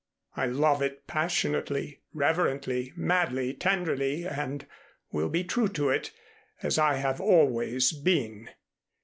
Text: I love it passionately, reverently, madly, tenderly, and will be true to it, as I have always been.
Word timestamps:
I 0.35 0.47
love 0.47 0.81
it 0.81 1.05
passionately, 1.05 1.99
reverently, 2.11 2.91
madly, 2.95 3.53
tenderly, 3.53 4.25
and 4.25 4.65
will 5.11 5.29
be 5.29 5.43
true 5.43 5.67
to 5.67 5.89
it, 5.89 6.09
as 6.63 6.79
I 6.79 6.95
have 6.95 7.21
always 7.21 7.91
been. 7.91 8.49